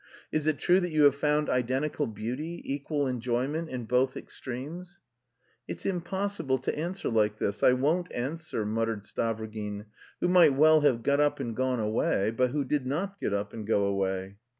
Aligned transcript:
Is 0.31 0.47
it 0.47 0.57
true 0.57 0.79
that 0.79 0.89
you 0.89 1.03
have 1.03 1.13
found 1.13 1.47
identical 1.47 2.07
beauty, 2.07 2.59
equal 2.65 3.05
enjoyment, 3.05 3.69
in 3.69 3.85
both 3.85 4.17
extremes?" 4.17 4.99
"It's 5.67 5.85
impossible 5.85 6.57
to 6.57 6.75
answer 6.75 7.07
like 7.07 7.37
this.... 7.37 7.61
I 7.61 7.73
won't 7.73 8.11
answer," 8.11 8.65
muttered 8.65 9.03
Stavrogin, 9.03 9.85
who 10.19 10.27
might 10.27 10.55
well 10.55 10.81
have 10.81 11.03
got 11.03 11.19
up 11.19 11.39
and 11.39 11.55
gone 11.55 11.79
away, 11.79 12.31
but 12.31 12.49
who 12.49 12.65
did 12.65 12.87
not 12.87 13.19
get 13.19 13.31
up 13.35 13.53
and 13.53 13.67
go 13.67 13.83
away. 13.83 14.37